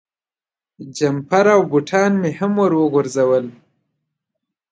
جمپر 0.97 1.45
او 1.55 1.61
بوټان 1.71 2.11
مې 2.21 2.31
هم 2.39 2.53
ور 2.59 2.71
وغورځول. 2.77 3.45